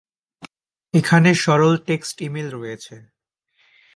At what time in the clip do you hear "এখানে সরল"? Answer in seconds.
0.93-1.73